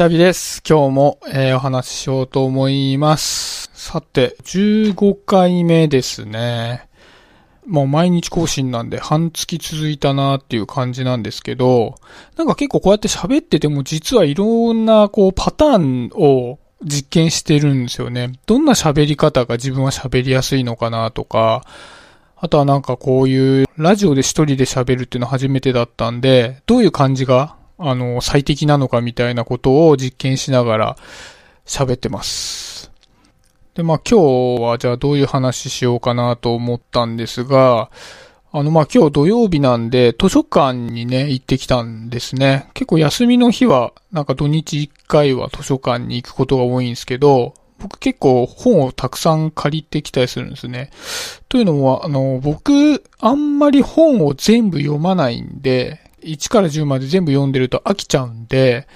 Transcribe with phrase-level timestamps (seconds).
[0.00, 0.62] シャビです。
[0.66, 3.70] 今日も、えーお話ししようと思います。
[3.74, 6.88] さて、15回目ですね。
[7.66, 11.96] もう毎日更新なんで半月続いたなっていう感じなんですけど、
[12.38, 18.32] なんか結構こうやって喋ってても実はいろんなこうパターンを実験してるんですよね。
[18.46, 21.62] どんな喋り方が自分は喋りやすいのかなとか、
[22.36, 30.96] あとはなんかこういうラジオで一人で喋るっていうの初めてだったんで、どういう感じがあの最適なのかみたいなことを実験しながら
[31.64, 32.92] 喋ってます。
[33.74, 37.90] で、まあ今日はじゃあどういう話しようかなと思ったんですが、
[38.52, 42.68] あのまあ今日土曜日なんで図書館にね行ってきたんですね。
[42.74, 50.90] 結構休みの日はなんか土日1回は図書館に行くことが多いんですけど、僕結構本をたくさん借りてきたりするんですね。
[51.48, 58.86] というのも、あの、僕、あんまり本を全部読まないんで、1から10まで全部読んでると飽きちゃうんで、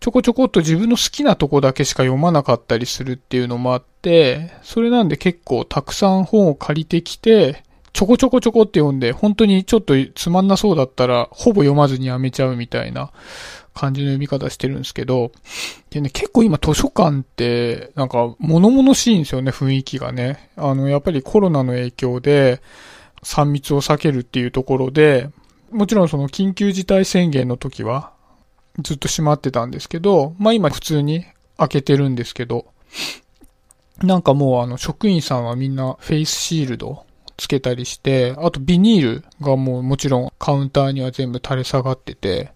[0.00, 13.10] ちょこちょこっと自分の好きなとこだけしか読まなかったりするっていうのもあって、それなんで結構たくさん本を借りてきて、ちょこちょこちょこって読んで、本当にちょっとつまんなそうだったら、ほぼ読まずにやめちゃうみたいな
[13.74, 15.32] 感じの読み方してるんですけど、
[15.90, 20.50] でね、結構今図書館って、なんか物々しいんですよね、雰囲気がね。
[20.56, 22.62] あの、やっぱりコロナの影響で、
[23.22, 25.28] 3密を避けるっていうところで、
[25.70, 28.12] もちろんその緊急事態宣言の時は、
[28.78, 31.24] ずっと閉まってたんですけど、まあ今普通に
[31.56, 32.66] 開けてるんですけど、
[34.02, 37.04] なんかもうあの職員さんはみんなフェイスシールド
[37.36, 42.52] つけたりして、あとビニールがもうもちろんカウンターには全部垂れ下がってて、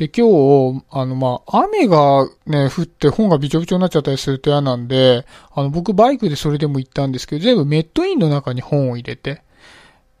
[0.00, 0.26] で、今
[0.72, 9.42] 日、あの、まあ、雨がね、降って本がびちょびちょになっちゃったりすると嫌なんで、あの、僕バイクでそれでも行ったんですけど、全部メットインの中に本を入れて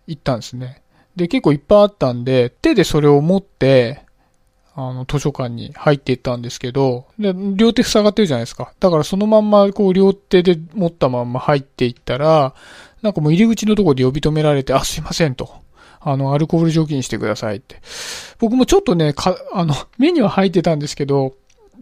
[0.06, 0.82] 行ったんですね。
[1.16, 4.02] で、結構いっぱいあったんで、手でそれを持って、
[4.74, 8.72] あの、図書館に入っていったんですけど、で、両手塞がってるじゃないですか。
[8.80, 12.54] だからそのまんま、こう、両手で持ったまんま入っていったら、
[13.02, 15.50] なんかもう入り口のところで呼び止められて、あ、すいませんと。
[16.00, 17.80] あの、アルコール除菌してくださいって。
[18.38, 21.34] 僕もちょっとね、か、あの、目には入ってたんですけど、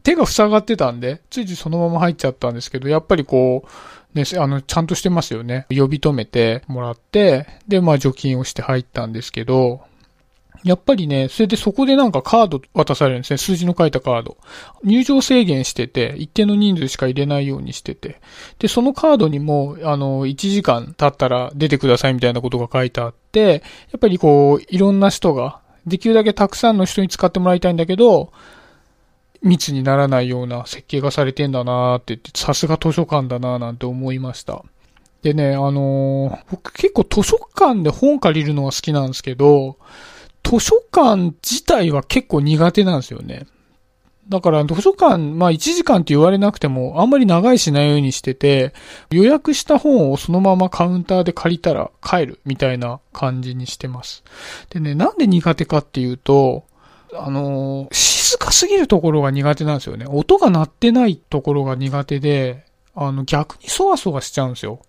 [0.03, 5.67] 手が塞がってたんで、ついついそのまま入っちゃったんですけど、やっぱりこう、ね、あの、ちゃんとしてますよね。
[5.71, 9.83] 呼び止めてもらって、で、まあ除菌をして入ったんですけど、
[10.65, 13.39] やっぱりね、それでそこでなんかカード渡されるんですね。
[13.39, 14.37] 数字の書いたカード。
[14.83, 18.21] 入場制限してて、一定の人数しか入れないようにしてて。
[18.59, 28.33] で、そのカードにも、あの、1時間経ったら出てくださいみたいなことが書いてあって、やっぱりこう、いろんな人が、できるだけたくさんの人に使ってもらいたいんだけど、
[29.43, 34.65] 密にならないような設計がされてんだなーって言って、さすが図書館だなーなんて思いました。
[35.23, 39.77] でね、あのー僕結構図書館で本借りるのが好きなんですけど、
[40.45, 43.47] 図書館自体は結構苦手なんですよね。
[44.29, 48.75] だから図書館、まあ1時間って言われなくてもあんまり長いしないようにしてて、
[49.11, 54.23] 予約した本をそのままカウンターで借りたら帰るみたいな感じにしてます。
[54.71, 56.65] でね、なんで苦手かっていうと、
[57.15, 60.07] あの静かすぎるところが苦手なんですよね。
[60.09, 62.65] 音が鳴ってないところが苦手で、
[62.95, 64.81] あの逆にそわそわしちゃうんですよ。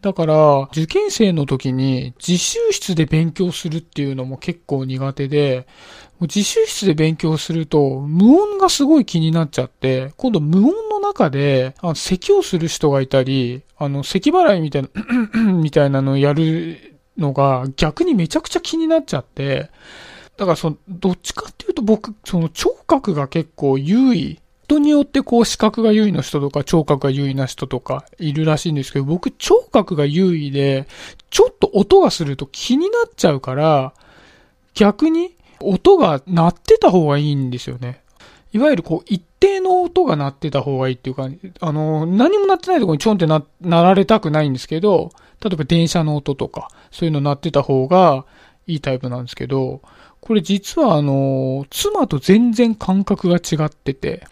[0.00, 5.66] だから、受験生の時に自習室で勉強するっていうのも結構苦手で、
[6.22, 14.88] 自習室で勉強すると無音がすごい気になっちゃって、今度無音の中で、あの咳をする人がいたり、あの、咳払いみたいな、
[15.52, 19.70] みたいなのをやるのが逆にめちゃくちゃ気になっちゃって、
[20.40, 24.40] だからその、どっちかっていうと僕、その聴覚が結構優位。
[24.64, 30.86] 人によってこう視覚が優位の人とか聴覚が優位な人とかいるらしいんですけど、僕聴覚が優位で、
[31.28, 33.92] ちょっと音がすると気になっちゃうから、
[34.72, 38.00] 逆に音が鳴ってた方がいいんですよね。
[38.54, 41.28] いわゆるこう一定の音が鳴ってた方がいいっていうか、
[41.60, 45.10] あの、何も鳴ってないところにちょんってな、鳴られたくないんですけど、
[45.44, 48.24] 例えば電車の音とか、そういうの鳴ってた方が
[48.66, 49.82] いいタイプなんですけど、
[50.20, 54.26] これ実はあの、妻と全然感覚が違ってて、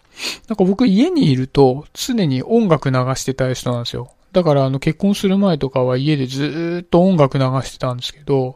[0.47, 4.11] なんか僕家にいると常に音楽流してた人なんですよ。
[4.31, 8.55] だからあの結婚する前とかは家でずっと音楽流してたんですけど、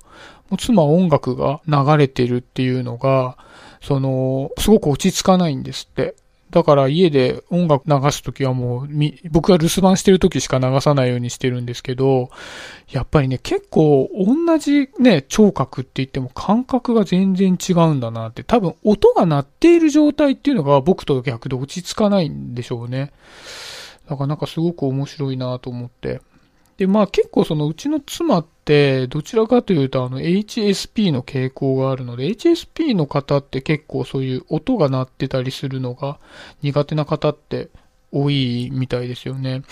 [0.49, 3.37] もう妻音楽が流れてるっていうのが、
[3.81, 6.15] その、すごく落ち着かないんですって。
[6.53, 8.89] だから家で音楽流すときはもう、
[9.31, 12.29] 僕が留守番してるときしか流さないようにしてるんですけど、
[12.91, 23.11] やっぱりね、結構同じね、聴覚って言っても感覚が全然違うんだなって、多分音が鳴っている状態っていうのが僕と逆で落ち着かないんでしょうね。
[24.07, 26.21] だからなんかすごく面白いなと思って。
[26.77, 36.19] で、まあ結構そのうちの妻って、どちらかというとあの HSP の傾向があるので、HSP の方って結構そういう音が鳴ってたりするのが
[36.61, 37.69] 苦手な方って
[38.11, 39.63] 多いみたいですよね。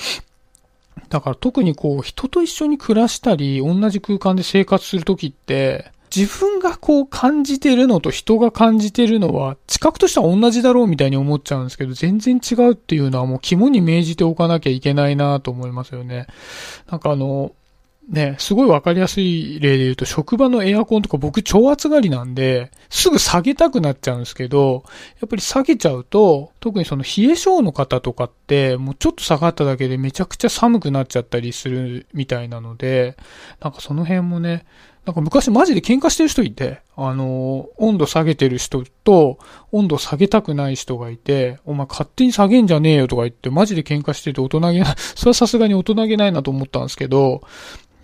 [1.09, 16.27] だから特にこう人と一緒に暮らしたり、同じ空間で生活するときって、自分がこう感じてるのと人が感じてるのは、知覚としては同じだろうみたいに思っちゃうんですけど、全然違うっていうのはもう肝に銘じておかなきゃいけないなと思いますよね。
[16.89, 17.53] なんかあの、
[18.11, 24.83] ね、すごいわかりやすい例で言うと、職場のエアコンとか僕超暑がりなんで、すぐ下げたくなっちゃうんですけど、
[25.21, 33.15] やっぱり下げちゃうと、特にその冷え性の方とかって、もうちょっと下がっただけでめちゃくちゃ寒くなっちゃったりするみたいなので、
[33.61, 34.65] なんかその辺もね、
[35.05, 39.39] なんか昔マジで喧嘩してる人いて、あの、温度下げてる人と、
[39.71, 47.41] 温度下げたくない人がいて、お前勝手に下げんじゃねえよとか言って、マジで喧嘩してて大人げない、 それはさすがに大人げないなと思ったんですけど、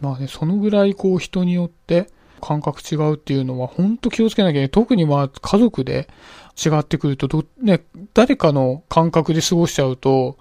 [0.02, 2.10] まあね、そのぐらいこう人によって
[2.42, 4.70] 感覚違うっていうのは本当気をつけなきゃいけない。
[4.70, 6.08] 特にまあ家族で
[6.58, 7.84] 違ってくると、ど、ね、
[8.16, 10.38] 誰かの感覚で過ごしちゃうと、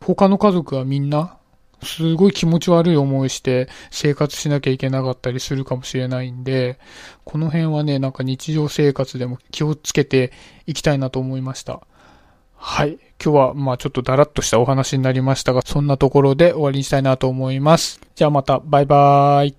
[0.00, 1.36] 他の家族はみんな、
[1.82, 6.78] すごい気持ち悪い思いして生活しなきゃいけなかったりするかもしれないんで、
[7.24, 10.32] この辺はね、なんか日常生活でも気をつけて
[10.66, 11.80] いきたいなと思いました。
[12.54, 12.98] はい。
[13.22, 18.00] 今日は、まあちょっとだらっとしたお話になりましたが、そんなところで終わりにしたいなと思います。
[18.14, 19.48] じゃあまた、バイバーイ。